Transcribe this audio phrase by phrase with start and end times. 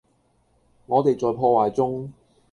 [0.87, 2.11] 我地在破壞中